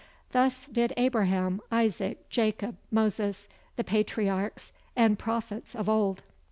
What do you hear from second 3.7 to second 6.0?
the Patriarchs and Prophets of